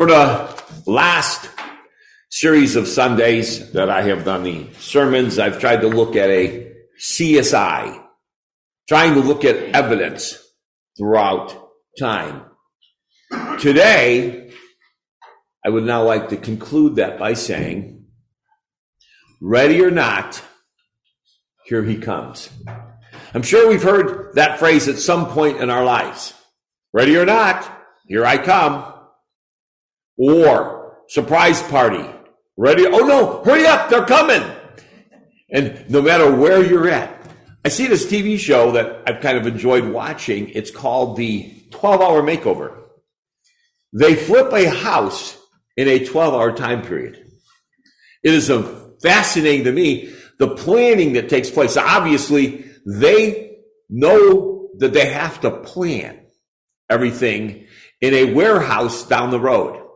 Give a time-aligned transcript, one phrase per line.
[0.00, 1.50] For the last
[2.30, 6.72] series of Sundays that I have done the sermons, I've tried to look at a
[6.98, 8.02] CSI,
[8.88, 10.42] trying to look at evidence
[10.96, 11.54] throughout
[11.98, 12.46] time.
[13.58, 14.54] Today,
[15.66, 18.06] I would now like to conclude that by saying,
[19.38, 20.42] ready or not,
[21.66, 22.48] here he comes.
[23.34, 26.32] I'm sure we've heard that phrase at some point in our lives.
[26.90, 27.70] Ready or not,
[28.06, 28.89] here I come.
[30.20, 32.04] Or surprise party.
[32.58, 32.86] Ready?
[32.86, 34.42] Oh no, hurry up, they're coming.
[35.50, 37.16] And no matter where you're at,
[37.64, 40.50] I see this TV show that I've kind of enjoyed watching.
[40.50, 42.82] It's called the 12 hour makeover.
[43.92, 45.38] They flip a house
[45.76, 47.26] in a 12 hour time period.
[48.22, 48.52] It is
[49.02, 51.78] fascinating to me the planning that takes place.
[51.78, 53.56] Obviously, they
[53.88, 56.20] know that they have to plan
[56.90, 57.66] everything
[58.00, 59.86] in a warehouse down the road.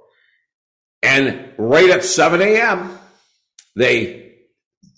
[1.05, 2.99] And right at 7 a.m.,
[3.77, 4.33] they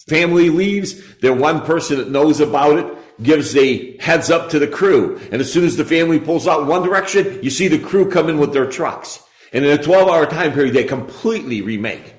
[0.08, 1.16] family leaves.
[1.18, 5.18] The one person that knows about it gives a heads up to the crew.
[5.32, 8.28] And as soon as the family pulls out one direction, you see the crew come
[8.28, 9.18] in with their trucks.
[9.52, 12.14] And in a 12 hour time period, they completely remake.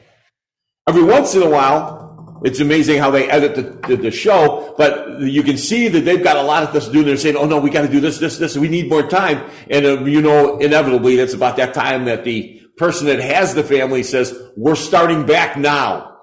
[0.87, 5.21] Every once in a while, it's amazing how they edit the, the, the, show, but
[5.21, 7.03] you can see that they've got a lot of this to do.
[7.03, 8.55] They're saying, "Oh no, we got to do this, this, this.
[8.55, 12.56] We need more time." And uh, you know, inevitably, that's about that time that the
[12.77, 16.17] person that has the family says, "We're starting back now,"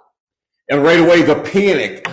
[0.69, 2.07] and right away the panic.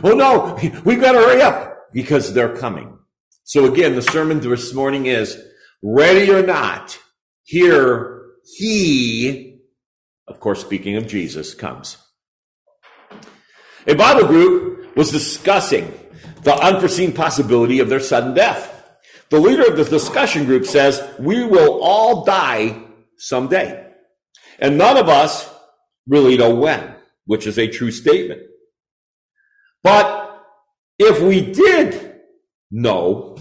[0.04, 2.98] oh no, we've got to hurry up because they're coming.
[3.44, 5.38] So again, the sermon this morning is
[5.82, 6.98] ready or not.
[7.44, 8.22] Here
[8.56, 9.60] he,
[10.26, 11.98] of course, speaking of Jesus, comes.
[13.86, 15.92] A Bible group was discussing
[16.42, 18.70] the unforeseen possibility of their sudden death.
[19.30, 22.83] The leader of the discussion group says, We will all die
[23.24, 23.90] someday.
[24.58, 25.50] And none of us
[26.06, 26.94] really know when,
[27.26, 28.42] which is a true statement.
[29.82, 30.42] But
[30.98, 32.20] if we did
[32.70, 33.36] know,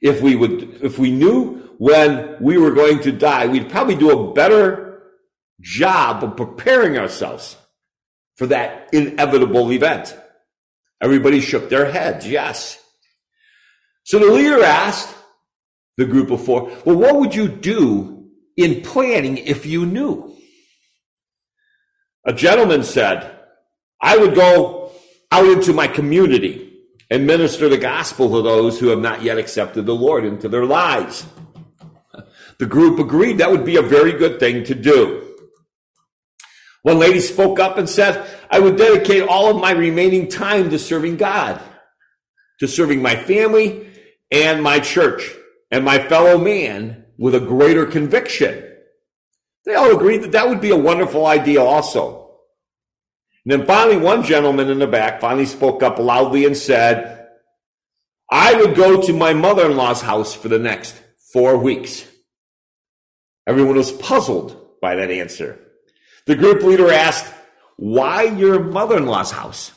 [0.00, 4.10] if we would, if we knew when we were going to die, we'd probably do
[4.10, 5.02] a better
[5.60, 7.56] job of preparing ourselves
[8.36, 10.16] for that inevitable event.
[11.00, 12.78] Everybody shook their heads, yes.
[14.04, 15.14] So the leader asked
[15.96, 18.13] the group of four, well, what would you do
[18.56, 20.36] in planning if you knew?
[22.24, 23.38] A gentleman said,
[24.00, 24.92] I would go
[25.30, 26.72] out into my community
[27.10, 30.64] and minister the gospel to those who have not yet accepted the Lord into their
[30.64, 31.26] lives.
[32.58, 35.36] The group agreed that would be a very good thing to do.
[36.82, 40.78] One lady spoke up and said, I would dedicate all of my remaining time to
[40.78, 41.60] serving God,
[42.60, 43.88] to serving my family
[44.30, 45.30] and my church
[45.70, 48.64] and my fellow man with a greater conviction.
[49.64, 52.24] They all agreed that that would be a wonderful idea also.
[53.44, 57.28] And then finally, one gentleman in the back finally spoke up loudly and said,
[58.30, 61.00] I would go to my mother-in-law's house for the next
[61.32, 62.06] four weeks.
[63.46, 65.58] Everyone was puzzled by that answer.
[66.26, 67.32] The group leader asked,
[67.76, 69.72] Why your mother in law's house?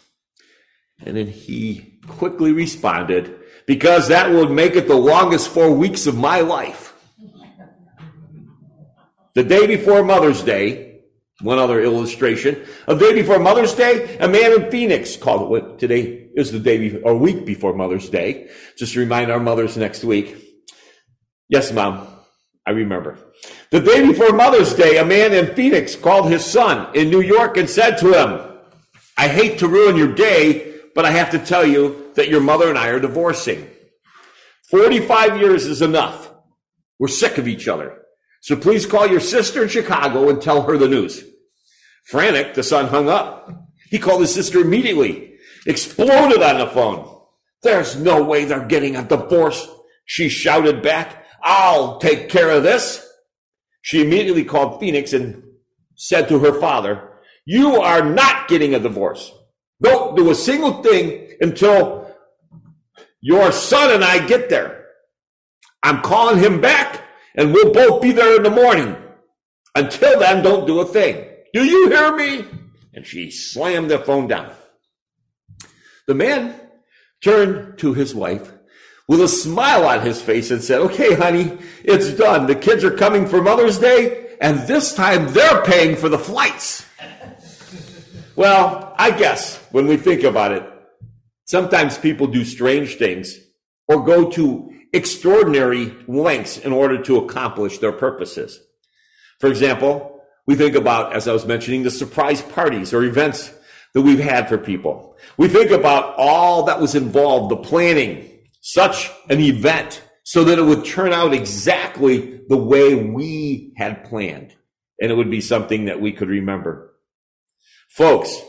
[1.06, 6.16] And then he quickly responded, Because that would make it the longest four weeks of
[6.16, 6.87] my life.
[9.38, 11.02] The day before Mother's Day,
[11.42, 16.52] one other illustration, a day before Mother's Day, a man in Phoenix called today is
[16.52, 18.50] the day before, or week before Mother's Day.
[18.80, 20.36] Just to remind our mothers next week.
[21.50, 22.08] Yes, mom,
[22.66, 23.20] I remember.
[23.70, 27.58] The day before Mother's Day, a man in Phoenix called his son in New York
[27.58, 28.58] and said to him,
[29.20, 32.70] I hate to ruin your day, but I have to tell you that your mother
[32.70, 33.70] and I are divorcing.
[34.72, 36.34] 45 years is enough.
[36.98, 38.02] We're sick of each other.
[38.48, 41.22] So please call your sister in Chicago and tell her the news.
[42.06, 43.52] Frantic, the son hung up.
[43.90, 45.34] He called his sister immediately,
[45.66, 47.24] exploded on the phone.
[47.62, 49.68] There's no way they're getting a divorce.
[50.06, 53.06] She shouted back, I'll take care of this.
[53.82, 55.44] She immediately called Phoenix and
[55.96, 59.30] said to her father, You are not getting a divorce.
[59.84, 62.16] Don't do a single thing until
[63.20, 64.86] your son and I get there.
[65.84, 67.04] I'm calling him back
[67.36, 68.96] and we'll both be there in the morning.
[69.76, 71.28] Until then, don't do a thing.
[71.54, 72.46] Do you hear me?
[72.94, 74.52] And she slammed the phone down.
[76.08, 76.60] The man
[77.24, 78.52] turned to his wife
[79.08, 82.48] with a smile on his face and said, okay, honey, it's done.
[82.48, 86.86] The kids are coming for Mother's Day and this time they're paying for the flights.
[88.36, 90.64] well, I guess when we think about it,
[91.46, 93.40] sometimes people do strange things
[93.88, 98.60] or go to extraordinary lengths in order to accomplish their purposes.
[99.40, 103.54] For example, we think about, as I was mentioning, the surprise parties or events
[103.94, 105.18] that we've had for people.
[105.38, 110.64] We think about all that was involved, the planning, such an event so that it
[110.64, 114.56] would turn out exactly the way we had planned.
[115.02, 116.94] And it would be something that we could remember.
[117.90, 118.42] Folks,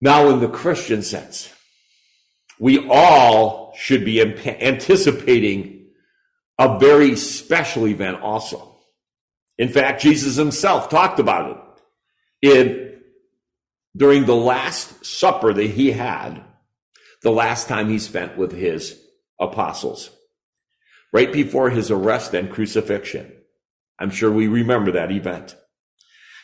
[0.00, 1.53] now in the Christian sense,
[2.58, 5.86] we all should be anticipating
[6.58, 8.76] a very special event also.
[9.58, 11.50] In fact, Jesus himself talked about
[12.42, 13.00] it in
[13.96, 16.42] during the last supper that he had,
[17.22, 19.00] the last time he spent with his
[19.40, 20.10] apostles,
[21.12, 23.32] right before his arrest and crucifixion.
[23.98, 25.56] I'm sure we remember that event.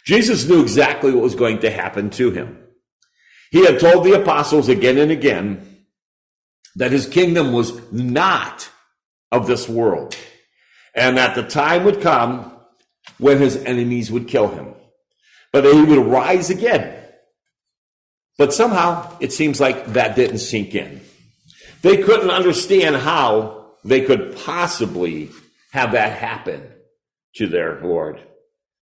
[0.06, 2.58] Jesus knew exactly what was going to happen to him.
[3.50, 5.69] He had told the apostles again and again
[6.76, 8.68] that his kingdom was not
[9.32, 10.16] of this world
[10.94, 12.52] and that the time would come
[13.18, 14.74] when his enemies would kill him,
[15.52, 16.96] but that he would rise again.
[18.38, 21.00] But somehow it seems like that didn't sink in.
[21.82, 25.30] They couldn't understand how they could possibly
[25.72, 26.66] have that happen
[27.36, 28.20] to their Lord,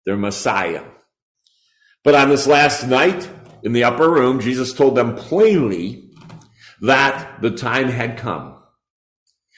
[0.04, 0.84] their Messiah.
[2.04, 3.28] But on this last night
[3.62, 6.05] in the upper room, Jesus told them plainly
[6.82, 8.56] that the time had come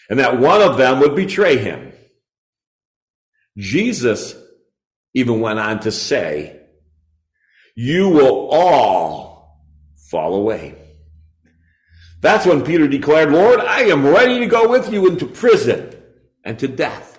[0.08, 1.92] and that one of them would betray him.
[3.56, 4.34] Jesus
[5.14, 6.60] even went on to say,
[7.74, 9.64] You will all
[10.10, 10.76] fall away.
[12.20, 15.94] That's when Peter declared, Lord, I am ready to go with you into prison
[16.44, 17.18] and to death.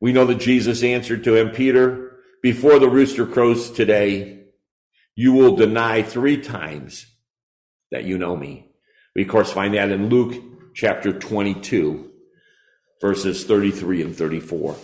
[0.00, 4.44] We know that Jesus answered to him, Peter, before the rooster crows today,
[5.14, 7.06] you will deny three times
[7.90, 8.70] that you know me.
[9.14, 10.42] We, of course, find that in Luke
[10.74, 12.10] chapter 22,
[13.00, 14.76] verses 33 and 34.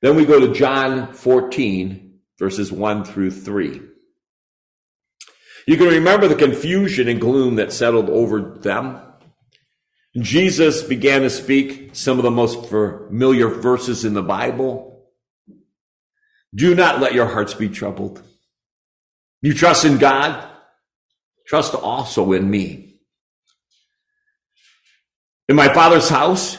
[0.00, 3.80] Then we go to John 14, verses 1 through 3.
[5.66, 9.00] You can remember the confusion and gloom that settled over them.
[10.16, 15.06] Jesus began to speak some of the most familiar verses in the Bible.
[16.54, 18.22] Do not let your hearts be troubled.
[19.40, 20.48] You trust in God,
[21.52, 22.94] trust also in me.
[25.50, 26.56] In my Father's house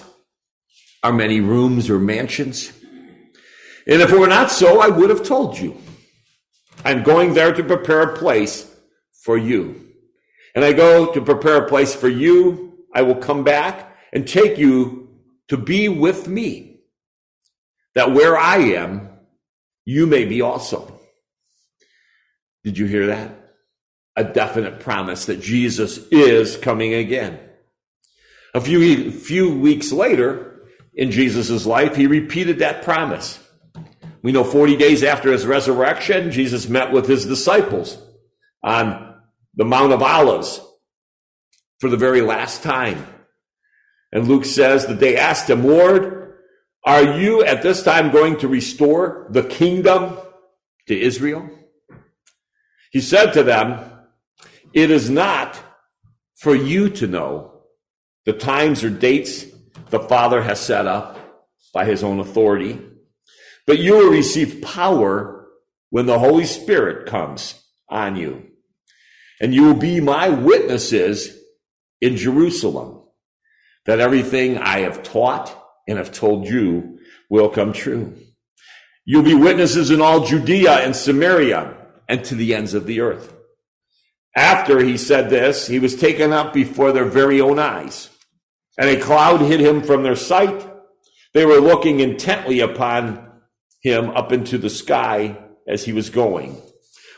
[1.02, 2.72] are many rooms or mansions.
[3.88, 5.82] And if it were not so, I would have told you.
[6.86, 8.72] I'm going there to prepare a place
[9.24, 9.84] for you.
[10.54, 12.86] And I go to prepare a place for you.
[12.94, 15.10] I will come back and take you
[15.48, 16.82] to be with me,
[17.96, 19.10] that where I am,
[19.86, 21.00] you may be also.
[22.64, 23.43] Did you hear that?
[24.16, 27.40] A definite promise that Jesus is coming again.
[28.54, 30.62] A few, few weeks later
[30.94, 33.40] in Jesus' life, he repeated that promise.
[34.22, 37.98] We know 40 days after his resurrection, Jesus met with his disciples
[38.64, 39.16] on
[39.56, 40.62] the Mount of Olives
[41.80, 43.06] for the very last time.
[44.12, 46.36] And Luke says that they asked him, Lord,
[46.86, 50.18] are you at this time going to restore the kingdom
[50.88, 51.50] to Israel?
[52.92, 53.93] He said to them,
[54.74, 55.62] It is not
[56.36, 57.62] for you to know
[58.26, 59.46] the times or dates
[59.90, 61.20] the Father has set up
[61.74, 62.82] by his own authority,
[63.68, 65.48] but you will receive power
[65.90, 68.50] when the Holy Spirit comes on you
[69.40, 71.38] and you will be my witnesses
[72.02, 73.02] in Jerusalem
[73.86, 75.56] that everything I have taught
[75.88, 78.16] and have told you will come true.
[79.06, 81.76] You'll be witnesses in all Judea and Samaria
[82.08, 83.34] and to the ends of the earth.
[84.36, 88.10] After he said this, he was taken up before their very own eyes,
[88.78, 90.68] and a cloud hid him from their sight.
[91.34, 93.32] They were looking intently upon
[93.82, 95.38] him up into the sky
[95.68, 96.62] as he was going.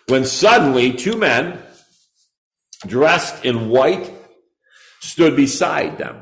[0.07, 1.59] When suddenly two men
[2.85, 4.11] dressed in white,
[4.99, 6.21] stood beside them.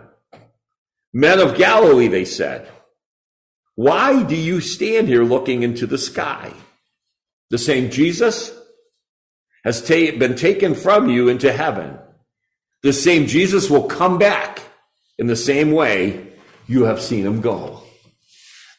[1.13, 2.69] Men of Galilee, they said,
[3.75, 6.53] why do you stand here looking into the sky?
[7.49, 8.51] The same Jesus
[9.63, 11.97] has ta- been taken from you into heaven.
[12.81, 14.61] The same Jesus will come back
[15.17, 16.33] in the same way
[16.67, 17.81] you have seen him go.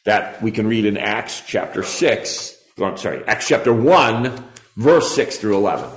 [0.05, 4.43] That we can read in Acts chapter 6, I'm sorry, Acts chapter 1,
[4.77, 5.89] verse 6 through 11.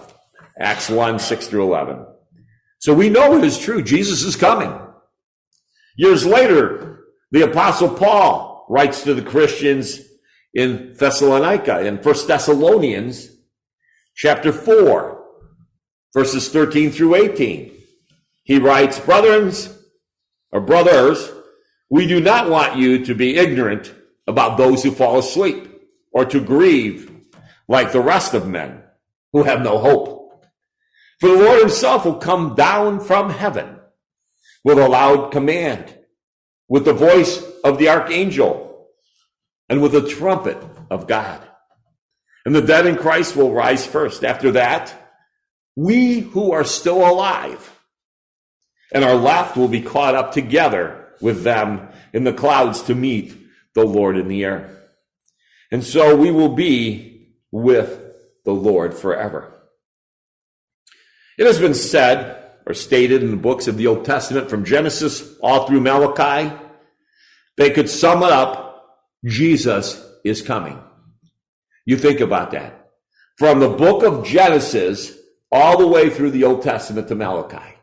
[0.59, 2.07] Acts 1, 6 through 11.
[2.79, 3.83] So we know it is true.
[3.83, 4.73] Jesus is coming.
[5.97, 10.01] Years later, the apostle Paul writes to the Christians
[10.55, 13.31] in Thessalonica in 1 Thessalonians
[14.19, 15.25] chapter 4,
[16.13, 17.73] verses 13 through 18.
[18.43, 19.79] He writes, Brothers
[20.51, 21.31] or brothers,
[21.89, 23.95] we do not want you to be ignorant
[24.27, 25.69] about those who fall asleep
[26.11, 27.13] or to grieve
[27.69, 28.83] like the rest of men
[29.33, 30.45] who have no hope.
[31.21, 33.79] For the Lord himself will come down from heaven
[34.65, 35.97] with a loud command,
[36.67, 38.89] with the voice of the archangel,
[39.69, 40.61] and with the trumpet
[40.91, 41.48] of God.
[42.49, 44.25] And the dead in Christ will rise first.
[44.25, 44.95] After that,
[45.77, 47.79] we who are still alive
[48.91, 53.37] and are left will be caught up together with them in the clouds to meet
[53.75, 54.71] the Lord in the air.
[55.71, 58.01] And so we will be with
[58.47, 59.53] the Lord forever.
[61.37, 65.37] It has been said or stated in the books of the Old Testament from Genesis
[65.43, 66.51] all through Malachi.
[67.59, 69.05] They could sum it up.
[69.23, 70.83] Jesus is coming.
[71.89, 72.91] You think about that.
[73.39, 75.17] From the book of Genesis
[75.51, 77.77] all the way through the Old Testament to Malachi.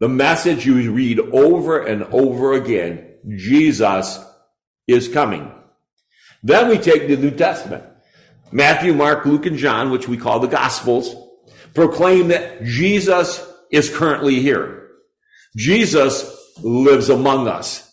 [0.00, 4.22] The message you read over and over again, Jesus
[4.86, 5.50] is coming.
[6.42, 7.84] Then we take the New Testament.
[8.52, 11.16] Matthew, Mark, Luke, and John, which we call the Gospels,
[11.72, 14.90] proclaim that Jesus is currently here.
[15.56, 17.90] Jesus lives among us.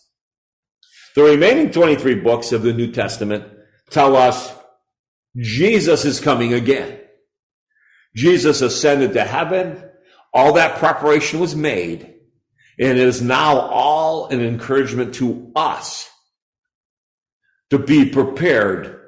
[1.14, 3.46] The remaining 23 books of the New Testament
[3.88, 4.57] tell us
[5.36, 6.98] Jesus is coming again.
[8.14, 9.82] Jesus ascended to heaven.
[10.32, 12.14] All that preparation was made.
[12.80, 16.08] And it is now all an encouragement to us
[17.70, 19.00] to be prepared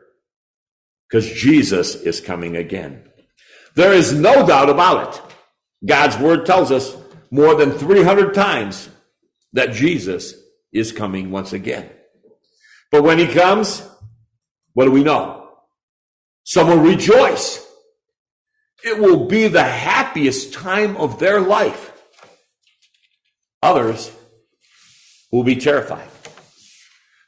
[1.08, 3.08] because Jesus is coming again.
[3.74, 5.22] There is no doubt about it.
[5.86, 6.96] God's word tells us
[7.30, 8.88] more than 300 times
[9.52, 10.34] that Jesus
[10.72, 11.90] is coming once again.
[12.90, 13.82] But when he comes,
[14.74, 15.39] what do we know?
[16.50, 17.64] Some will rejoice.
[18.82, 21.92] It will be the happiest time of their life.
[23.62, 24.10] Others
[25.30, 26.08] will be terrified.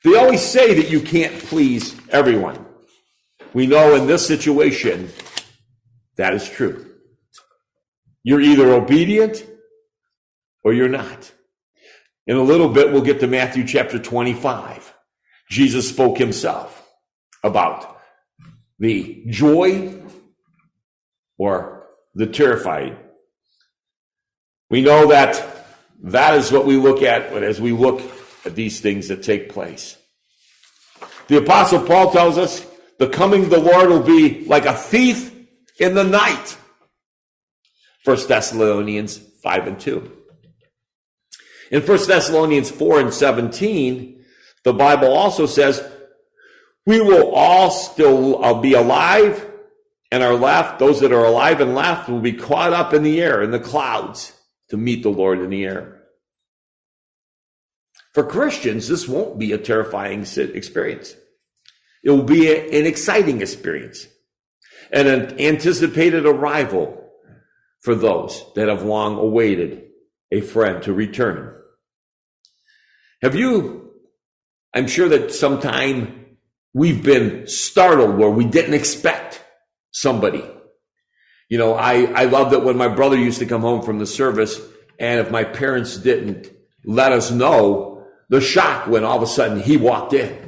[0.02, 2.66] They always say that you can't please everyone.
[3.54, 5.12] We know in this situation
[6.16, 6.84] that is true.
[8.24, 9.46] You're either obedient
[10.64, 11.30] or you're not.
[12.26, 14.92] In a little bit, we'll get to Matthew chapter 25.
[15.48, 16.90] Jesus spoke himself
[17.44, 17.91] about
[18.78, 20.00] the joy
[21.38, 22.98] or the terrified.
[24.70, 25.66] We know that
[26.04, 28.02] that is what we look at as we look
[28.44, 29.96] at these things that take place.
[31.28, 32.66] The apostle Paul tells us
[32.98, 35.34] the coming of the Lord will be like a thief
[35.78, 36.56] in the night.
[38.04, 40.18] 1 Thessalonians 5 and 2.
[41.70, 44.24] In 1 Thessalonians 4 and 17,
[44.64, 45.82] the Bible also says,
[46.86, 49.48] we will all still uh, be alive
[50.10, 53.22] and are left, those that are alive and left will be caught up in the
[53.22, 54.32] air, in the clouds,
[54.68, 56.02] to meet the Lord in the air.
[58.12, 61.14] For Christians, this won't be a terrifying experience.
[62.04, 64.06] It will be a, an exciting experience
[64.92, 67.10] and an anticipated arrival
[67.80, 69.84] for those that have long awaited
[70.30, 71.54] a friend to return.
[73.22, 73.92] Have you,
[74.74, 76.21] I'm sure that sometime
[76.74, 79.44] we've been startled where we didn't expect
[79.90, 80.44] somebody.
[81.48, 84.06] You know, I, I love that when my brother used to come home from the
[84.06, 84.60] service
[84.98, 86.50] and if my parents didn't
[86.84, 90.38] let us know the shock when all of a sudden he walked in.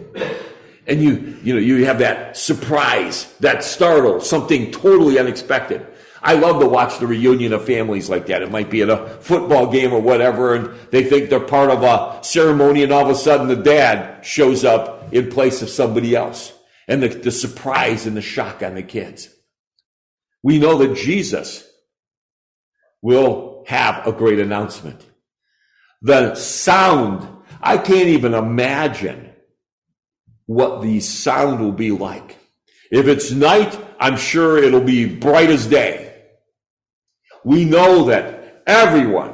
[0.86, 5.86] And you, you know, you have that surprise, that startle, something totally unexpected.
[6.24, 8.42] I love to watch the reunion of families like that.
[8.42, 11.82] It might be at a football game or whatever, and they think they're part of
[11.82, 16.16] a ceremony, and all of a sudden the dad shows up in place of somebody
[16.16, 16.52] else.
[16.88, 19.28] And the, the surprise and the shock on the kids.
[20.42, 21.66] We know that Jesus
[23.00, 25.04] will have a great announcement.
[26.02, 27.28] The sound
[27.64, 29.30] I can't even imagine
[30.44, 32.36] what the sound will be like.
[32.90, 36.03] If it's night, I'm sure it'll be bright as day.
[37.44, 39.32] We know that everyone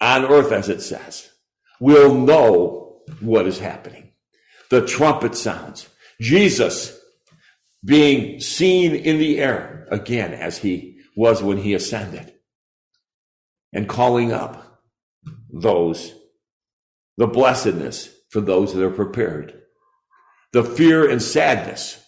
[0.00, 1.30] on earth, as it says,
[1.80, 4.12] will know what is happening.
[4.70, 5.88] The trumpet sounds.
[6.20, 6.98] Jesus
[7.84, 12.32] being seen in the air again as he was when he ascended
[13.72, 14.82] and calling up
[15.50, 16.14] those
[17.16, 19.60] the blessedness for those that are prepared,
[20.52, 22.00] the fear and sadness.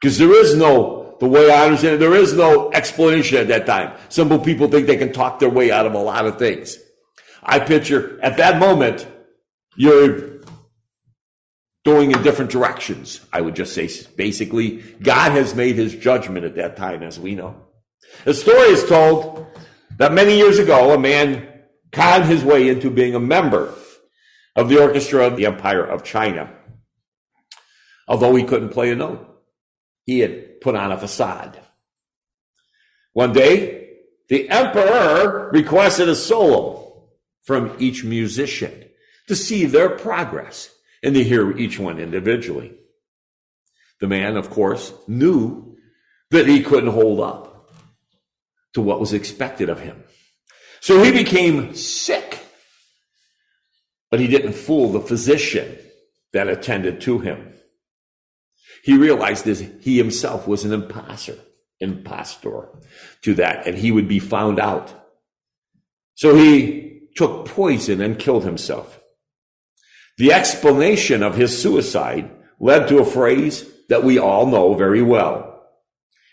[0.00, 3.66] Because there is no, the way I understand it, there is no explanation at that
[3.66, 3.96] time.
[4.08, 6.78] Simple people think they can talk their way out of a lot of things.
[7.42, 9.06] I picture at that moment,
[9.76, 10.38] you're
[11.84, 13.20] going in different directions.
[13.32, 17.34] I would just say basically, God has made his judgment at that time, as we
[17.34, 17.56] know.
[18.24, 19.46] The story is told
[19.96, 21.48] that many years ago, a man
[21.92, 23.74] conned his way into being a member
[24.54, 26.52] of the orchestra of the Empire of China.
[28.08, 29.24] although he couldn't play a note.
[30.06, 31.58] He had put on a facade.
[33.12, 33.88] One day,
[34.28, 37.08] the emperor requested a solo
[37.42, 38.84] from each musician
[39.26, 40.70] to see their progress
[41.02, 42.74] and to hear each one individually.
[44.00, 45.76] The man, of course, knew
[46.30, 47.70] that he couldn't hold up
[48.74, 50.04] to what was expected of him.
[50.80, 52.38] So he became sick.
[54.10, 55.78] But he didn't fool the physician
[56.32, 57.54] that attended to him.
[58.82, 61.36] He realized that he himself was an impostor,
[61.80, 62.68] impostor
[63.22, 64.94] to that, and he would be found out.
[66.14, 69.00] So he took poison and killed himself.
[70.16, 75.62] The explanation of his suicide led to a phrase that we all know very well.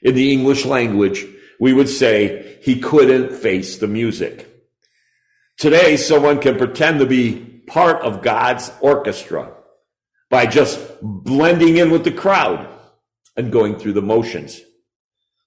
[0.02, 1.26] In the English language,
[1.60, 4.52] we would say he couldn't face the music.
[5.58, 9.55] Today, someone can pretend to be part of God's orchestra
[10.36, 12.68] by just blending in with the crowd
[13.38, 14.60] and going through the motions.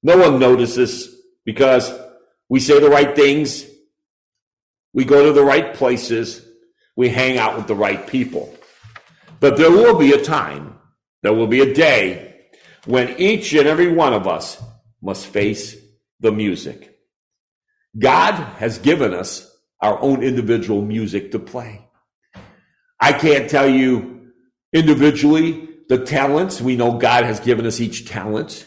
[0.02, 1.14] No one notices
[1.44, 1.92] because
[2.48, 3.66] we say the right things,
[4.94, 6.42] we go to the right places,
[6.96, 8.56] we hang out with the right people.
[9.40, 10.78] But there will be a time,
[11.22, 12.46] there will be a day
[12.86, 14.56] when each and every one of us
[15.02, 15.76] must face
[16.18, 16.98] the music.
[17.98, 21.86] God has given us our own individual music to play.
[22.98, 24.17] I can't tell you
[24.72, 26.60] individually the talents.
[26.60, 28.66] We know God has given us each talent.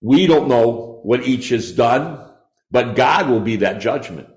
[0.00, 2.24] We don't know what each has done,
[2.70, 4.28] but God will be that judgment.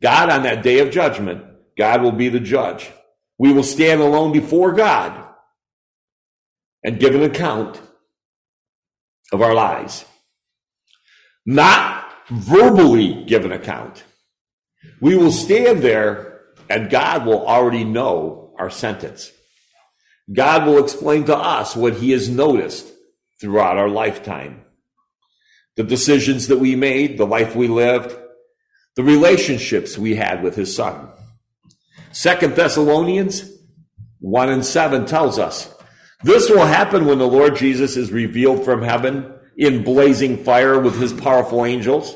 [0.00, 1.44] God on that day of judgment,
[1.76, 2.90] God will be the judge.
[3.38, 5.24] We will stand alone before God
[6.84, 7.80] and give an account
[9.32, 10.04] of our lives.
[11.46, 14.04] Not verbally give an account.
[15.00, 19.32] We will stand there and God will already know our sentence.
[20.32, 22.86] God will explain to us what he has noticed
[23.40, 24.64] throughout our lifetime.
[25.76, 28.16] The decisions that we made, the life we lived,
[28.94, 31.08] the relationships we had with his son.
[32.12, 33.50] Second Thessalonians
[34.20, 35.74] 1 and 7 tells us
[36.22, 41.00] this will happen when the Lord Jesus is revealed from heaven in blazing fire with
[41.00, 42.14] his powerful angels.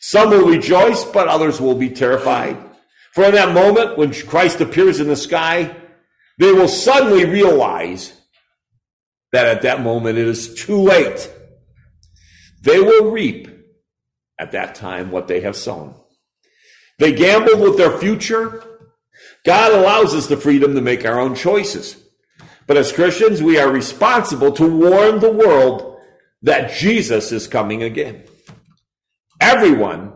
[0.00, 2.56] Some will rejoice, but others will be terrified.
[3.12, 5.76] For in that moment, when Christ appears in the sky,
[6.38, 8.12] they will suddenly realize
[9.32, 11.30] that at that moment it is too late.
[12.62, 13.48] They will reap
[14.38, 15.94] at that time what they have sown.
[16.98, 18.64] They gambled with their future.
[19.44, 21.96] God allows us the freedom to make our own choices.
[22.66, 25.96] But as Christians, we are responsible to warn the world
[26.42, 28.24] that Jesus is coming again.
[29.40, 30.12] Everyone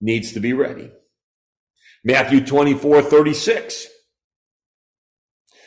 [0.00, 0.90] needs to be ready.
[2.04, 3.88] Matthew 24, 36.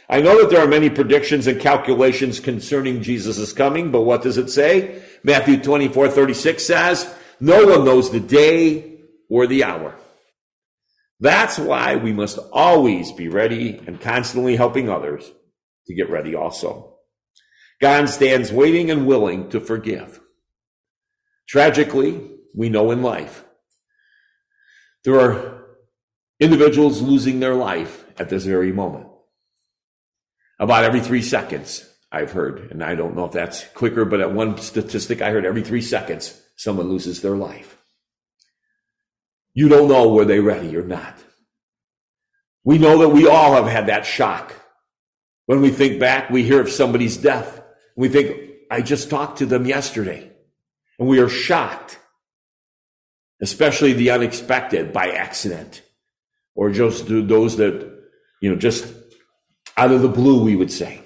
[0.10, 4.38] I know that there are many predictions and calculations concerning Jesus' coming, but what does
[4.38, 5.04] it say?
[5.24, 9.96] Matthew 24, 36 says, no one knows the day or the hour.
[11.20, 15.30] That's why we must always be ready and constantly helping others
[15.88, 16.96] to get ready also.
[17.82, 20.20] God stands waiting and willing to forgive.
[21.48, 23.46] Tragically, we know in life.
[25.04, 25.66] There are
[26.40, 29.09] individuals losing their life at this very moment.
[30.60, 34.34] About every three seconds, I've heard, and I don't know if that's quicker, but at
[34.34, 37.78] one statistic I heard every three seconds, someone loses their life.
[39.54, 41.16] You don't know were they ready or not.
[42.64, 44.54] We know that we all have had that shock.
[45.46, 47.62] When we think back, we hear of somebody's death.
[47.96, 48.38] We think,
[48.70, 50.32] I just talked to them yesterday.
[51.00, 52.00] And we are shocked
[53.42, 55.82] especially the unexpected by accident
[56.56, 58.00] or just those that,
[58.42, 58.94] you know, just
[59.80, 61.02] out of the blue, we would say.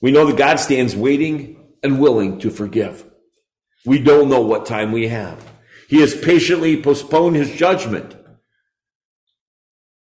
[0.00, 3.04] We know that God stands waiting and willing to forgive.
[3.84, 5.44] We don't know what time we have.
[5.88, 8.16] He has patiently postponed his judgment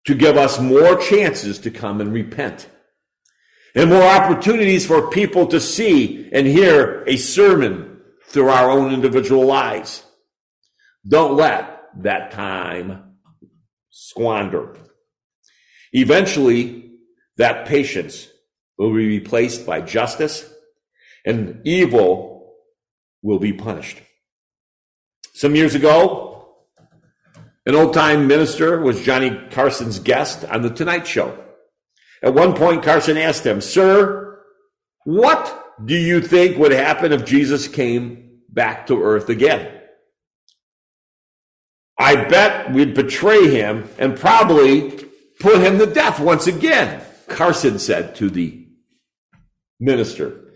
[0.05, 2.67] to give us more chances to come and repent
[3.73, 9.45] and more opportunities for people to see and hear a sermon through our own individual
[9.45, 10.03] lives.
[11.07, 13.15] Don't let that time
[13.89, 14.75] squander.
[15.93, 16.80] Eventually,
[17.41, 18.27] that patience
[18.77, 20.47] will be replaced by justice
[21.25, 22.55] and evil
[23.23, 23.99] will be punished.
[25.33, 26.55] Some years ago,
[27.65, 31.37] an old time minister was Johnny Carson's guest on The Tonight Show.
[32.23, 34.39] At one point, Carson asked him, Sir,
[35.03, 39.81] what do you think would happen if Jesus came back to earth again?
[41.97, 44.91] I bet we'd betray him and probably
[45.39, 48.67] put him to death once again, Carson said to the
[49.79, 50.53] minister.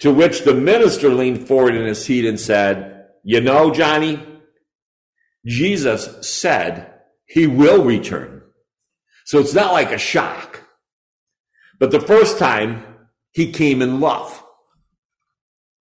[0.00, 4.20] To which the minister leaned forward in his seat and said, You know, Johnny,
[5.46, 6.94] Jesus said
[7.26, 8.42] he will return.
[9.24, 10.62] So it's not like a shock.
[11.78, 12.84] But the first time
[13.32, 14.42] he came in love.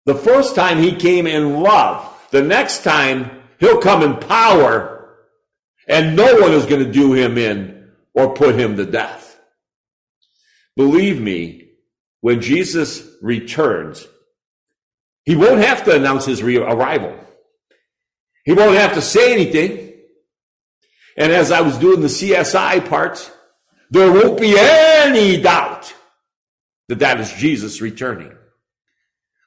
[0.05, 2.05] The first time he came in love.
[2.31, 5.16] The next time he'll come in power
[5.87, 9.27] and no one is going to do him in or put him to death.
[10.78, 11.70] Believe me,
[12.20, 14.06] when Jesus returns,
[15.24, 17.18] he won't have to announce his re- arrival.
[18.44, 19.92] He won't have to say anything.
[21.16, 23.28] And as I was doing the CSI parts,
[23.90, 25.92] there won't be any doubt
[26.86, 28.32] that that is Jesus returning.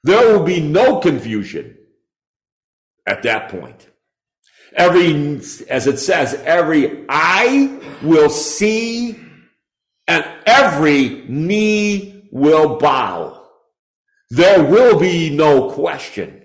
[0.03, 1.77] There will be no confusion
[3.07, 3.89] at that point.
[4.75, 5.37] Every,
[5.69, 9.30] as it says, every eye will see
[10.07, 13.47] and every knee will bow.
[14.29, 16.43] There will be no question.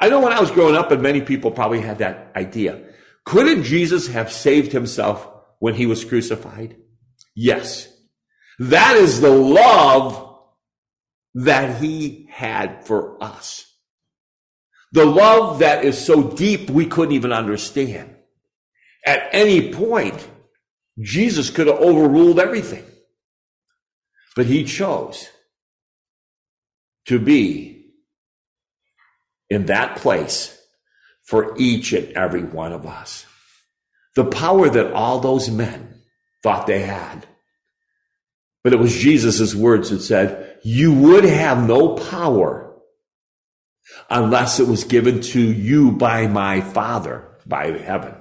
[0.00, 2.82] I know when I was growing up, and many people probably had that idea.
[3.24, 6.76] Couldn't Jesus have saved himself when he was crucified?
[7.34, 7.92] Yes.
[8.58, 10.38] That is the love
[11.34, 13.66] that he had for us.
[14.92, 18.14] The love that is so deep we couldn't even understand.
[19.04, 20.26] At any point,
[21.00, 22.84] Jesus could have overruled everything.
[24.34, 25.28] But he chose
[27.06, 27.92] to be
[29.48, 30.58] in that place
[31.24, 33.26] for each and every one of us.
[34.14, 36.02] The power that all those men
[36.42, 37.26] thought they had.
[38.62, 42.74] But it was Jesus' words that said, you would have no power
[44.10, 48.14] unless it was given to you by my Father, by heaven.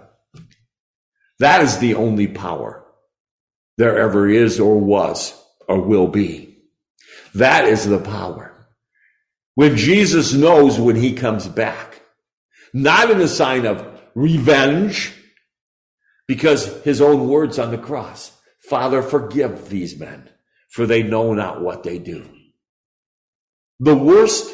[1.40, 2.86] That is the only power
[3.78, 5.34] there ever is or was
[5.68, 6.58] or will be.
[7.34, 8.54] That is the power.
[9.56, 12.02] When Jesus knows when he comes back,
[12.74, 15.14] not in a sign of revenge,
[16.28, 18.32] because his own words on the cross,
[18.70, 20.30] Father, forgive these men,
[20.70, 22.28] for they know not what they do.
[23.80, 24.54] The worst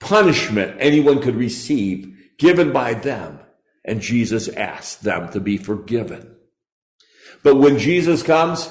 [0.00, 3.40] punishment anyone could receive given by them,
[3.84, 6.34] and Jesus asked them to be forgiven.
[7.42, 8.70] But when Jesus comes,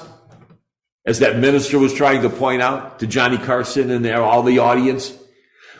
[1.06, 4.58] as that minister was trying to point out to Johnny Carson and there, all the
[4.58, 5.16] audience,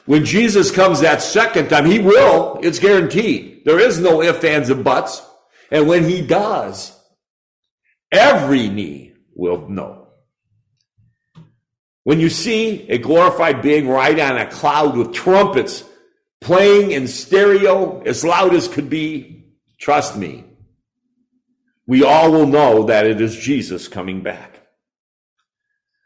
[0.06, 3.62] when Jesus comes that second time, he will, it's guaranteed.
[3.64, 5.22] There is no ifs, ands, and buts.
[5.70, 6.96] And when he does,
[8.12, 10.08] every knee will know.
[12.04, 15.84] When you see a glorified being ride on a cloud with trumpets
[16.44, 19.46] playing in stereo as loud as could be,
[19.78, 20.44] trust me,
[21.86, 24.60] we all will know that it is Jesus coming back.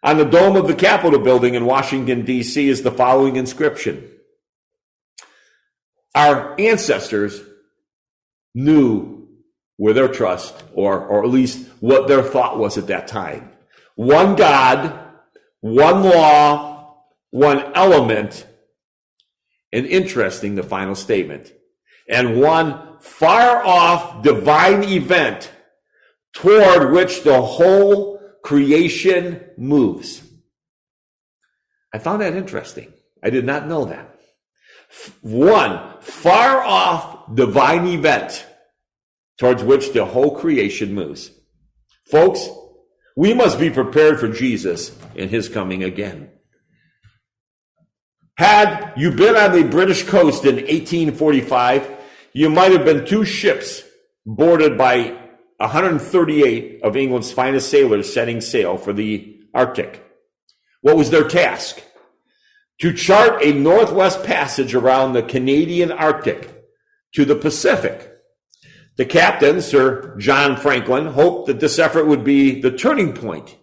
[0.04, 2.68] On the dome of the Capitol building in Washington, D.C.
[2.68, 4.08] is the following inscription.
[6.14, 7.40] Our ancestors
[8.54, 9.28] knew
[9.76, 13.50] where their trust, or, or at least what their thought was at that time.
[13.96, 14.98] One God,
[15.60, 18.46] one law, one element,
[19.72, 21.52] and interesting, the final statement,
[22.08, 25.50] and one far off divine event
[26.34, 30.22] toward which the whole creation moves.
[31.92, 32.92] I found that interesting.
[33.22, 34.18] I did not know that.
[35.20, 38.46] One far off divine event
[39.38, 41.30] towards which the whole creation moves.
[42.10, 42.48] Folks,
[43.16, 46.30] we must be prepared for Jesus and his coming again.
[48.38, 51.90] Had you been on the British coast in 1845,
[52.32, 53.82] you might have been two ships
[54.24, 55.18] boarded by
[55.56, 60.04] 138 of England's finest sailors setting sail for the Arctic.
[60.82, 61.82] What was their task?
[62.80, 66.64] To chart a northwest passage around the Canadian Arctic
[67.14, 68.14] to the Pacific
[68.96, 73.56] the captain, Sir John Franklin, hoped that this effort would be the turning point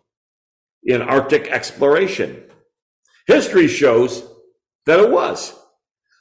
[0.82, 2.42] in Arctic exploration.
[3.28, 4.26] History shows
[4.86, 5.54] that it was,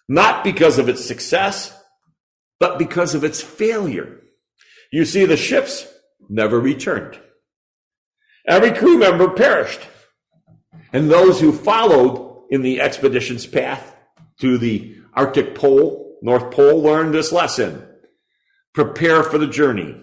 [0.09, 1.77] not because of its success,
[2.61, 4.21] but because of its failure.
[4.93, 5.87] You see, the ships
[6.29, 7.19] never returned.
[8.47, 9.81] Every crew member perished,
[10.93, 13.97] and those who followed in the expedition's path
[14.41, 17.87] to the Arctic Pole, North Pole, learned this lesson
[18.75, 19.97] prepare for the journey.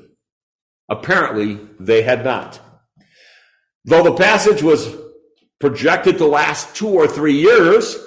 [0.89, 2.60] Apparently, they had not.
[3.86, 4.95] Though the passage was
[5.60, 7.97] projected to last two or three years,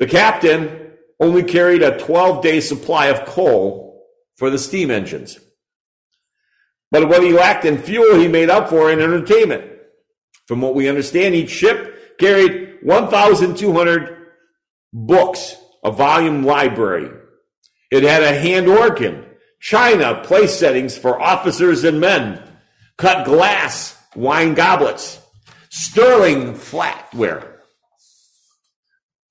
[0.00, 5.38] the captain only carried a 12 day supply of coal for the steam engines.
[6.90, 9.70] But what he lacked in fuel, he made up for in entertainment.
[10.48, 14.16] From what we understand, each ship carried 1,200
[14.92, 17.10] books, a volume library.
[17.92, 19.26] It had a hand organ,
[19.60, 22.42] china place settings for officers and men,
[22.96, 25.20] cut glass, wine goblets,
[25.68, 27.49] sterling flatware.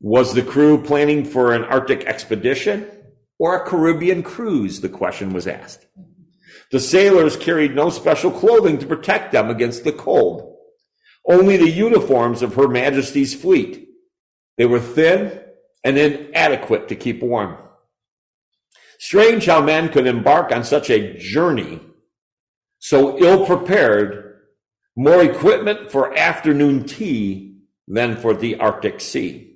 [0.02, 2.90] Was the crew planning for an Arctic expedition
[3.38, 4.82] or a Caribbean cruise?
[4.82, 5.86] The question was asked.
[6.72, 10.56] The sailors carried no special clothing to protect them against the cold,
[11.28, 13.90] only the uniforms of Her Majesty's fleet.
[14.58, 15.42] They were thin
[15.84, 17.58] and inadequate to keep warm.
[19.00, 21.80] Strange how men could embark on such a journey
[22.80, 24.40] so ill prepared,
[24.96, 27.58] more equipment for afternoon tea
[27.88, 29.49] than for the Arctic Sea.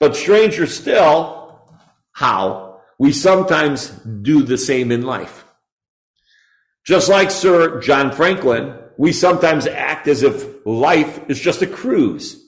[0.00, 1.60] But stranger still,
[2.12, 5.44] how we sometimes do the same in life.
[6.84, 12.44] Just like Sir John Franklin, we sometimes act as if life is just a cruise.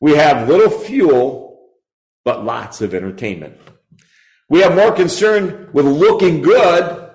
[0.00, 1.70] We have little fuel,
[2.24, 3.58] but lots of entertainment.
[4.48, 7.10] We have more concern with looking good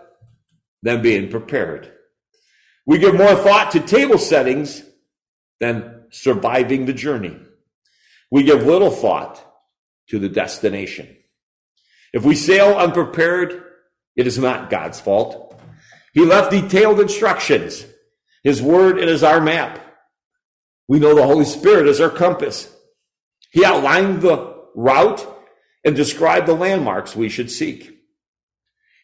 [0.84, 1.92] than being prepared.
[2.86, 4.84] We give more thought to table settings
[5.60, 7.38] than surviving the journey.
[8.32, 9.44] We give little thought
[10.10, 11.16] to the destination.
[12.14, 13.64] If we sail unprepared,
[14.16, 15.60] it is not God's fault.
[16.14, 17.86] He left detailed instructions.
[18.44, 19.80] His word is our map.
[20.88, 22.74] We know the Holy Spirit is our compass.
[23.52, 25.26] He outlined the route
[25.84, 27.98] and described the landmarks we should seek.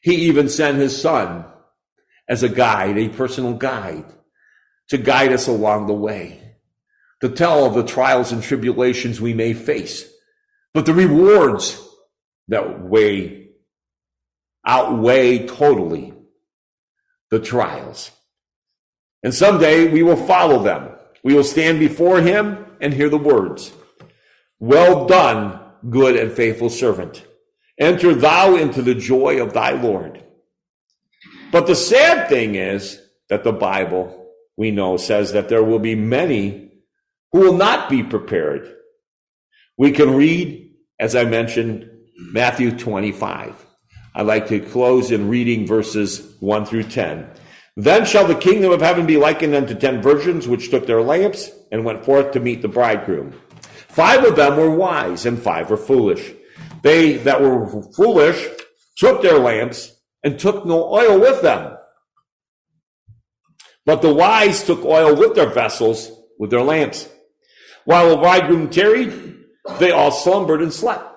[0.01, 1.45] He even sent his son
[2.27, 4.05] as a guide, a personal guide,
[4.89, 6.42] to guide us along the way,
[7.23, 10.11] to tell of the trials and tribulations we may face,
[10.73, 11.81] but the rewards
[12.49, 13.51] that weigh,
[14.67, 16.13] outweigh totally
[17.31, 18.11] the trials.
[19.23, 20.89] And someday we will follow them.
[21.23, 23.71] We will stand before him and hear the words,
[24.59, 27.25] Well done, good and faithful servant.
[27.79, 30.21] Enter thou into the joy of thy Lord.
[31.53, 35.95] But the sad thing is that the Bible, we know, says that there will be
[35.95, 36.71] many
[37.33, 38.73] who will not be prepared.
[39.77, 43.65] We can read, as I mentioned, Matthew 25.
[44.15, 47.27] I'd like to close in reading verses 1 through 10.
[47.75, 51.49] Then shall the kingdom of heaven be likened unto ten virgins which took their lamps
[51.71, 53.33] and went forth to meet the bridegroom.
[53.87, 56.33] Five of them were wise and five were foolish.
[56.83, 58.47] They that were foolish
[58.95, 59.91] took their lamps
[60.23, 61.75] and took no oil with them.
[63.87, 67.09] But the wise took oil with their vessels with their lamps.
[67.85, 69.37] While the bridegroom tarried,
[69.79, 71.09] they all slumbered and slept.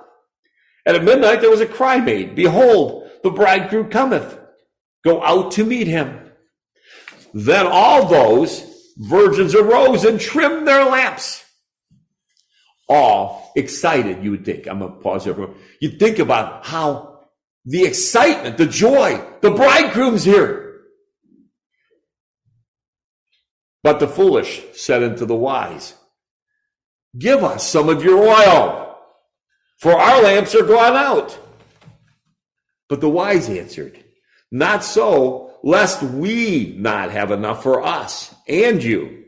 [0.85, 4.39] And at midnight there was a cry made, Behold, the bridegroom cometh.
[5.05, 6.21] Go out to meet him.
[7.35, 8.65] Then all those
[8.97, 11.45] virgins arose and trimmed their lamps.
[12.89, 14.67] All excited, you would think.
[14.67, 15.37] I'm going to pause here.
[15.81, 17.21] You think about how
[17.65, 20.83] the excitement, the joy, the bridegroom's here.
[23.83, 25.95] But the foolish said unto the wise,
[27.17, 28.87] Give us some of your oil
[29.79, 31.39] for our lamps are gone out.
[32.89, 34.03] But the wise answered,
[34.51, 39.25] Not so, lest we not have enough for us and you.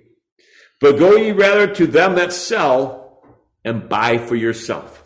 [0.80, 3.22] But go ye rather to them that sell
[3.64, 5.04] and buy for yourself.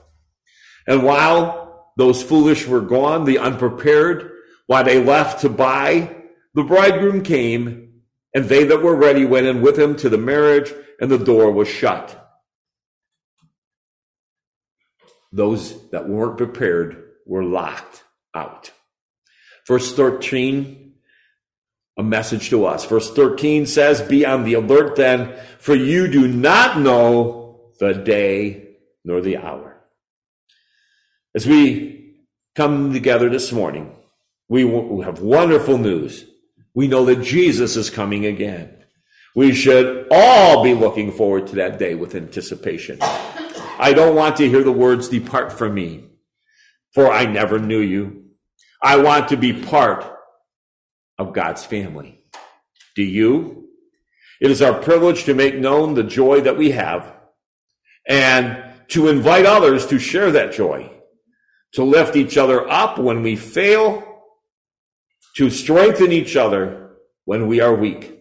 [0.86, 4.30] And while those foolish were gone, the unprepared,
[4.66, 6.16] while they left to buy,
[6.54, 8.02] the bridegroom came,
[8.34, 11.50] and they that were ready went in with him to the marriage, and the door
[11.50, 12.21] was shut.
[15.32, 18.70] Those that weren't prepared were locked out.
[19.66, 20.94] Verse 13,
[21.96, 22.84] a message to us.
[22.84, 28.76] Verse 13 says, Be on the alert then, for you do not know the day
[29.04, 29.76] nor the hour.
[31.34, 32.14] As we
[32.54, 33.94] come together this morning,
[34.48, 34.62] we
[35.02, 36.26] have wonderful news.
[36.74, 38.76] We know that Jesus is coming again.
[39.34, 42.98] We should all be looking forward to that day with anticipation.
[43.82, 46.04] I don't want to hear the words, depart from me,
[46.94, 48.26] for I never knew you.
[48.80, 50.06] I want to be part
[51.18, 52.24] of God's family.
[52.94, 53.70] Do you?
[54.40, 57.12] It is our privilege to make known the joy that we have
[58.08, 60.88] and to invite others to share that joy,
[61.72, 64.22] to lift each other up when we fail,
[65.38, 68.20] to strengthen each other when we are weak,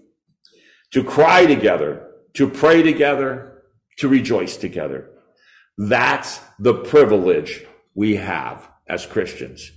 [0.89, 3.61] to cry together, to pray together,
[3.99, 5.10] to rejoice together.
[5.83, 7.65] That's the privilege
[7.95, 9.71] we have as Christians.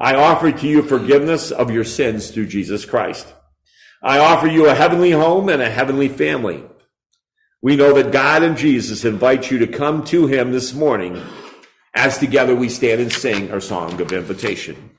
[0.00, 3.30] I offer to you forgiveness of your sins through Jesus Christ.
[4.02, 6.64] I offer you a heavenly home and a heavenly family.
[7.60, 11.22] We know that God and Jesus invite you to come to him this morning
[11.92, 14.92] as together we stand and sing our song of invitation.